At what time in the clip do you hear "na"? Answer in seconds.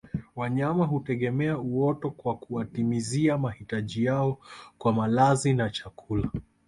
5.53-5.69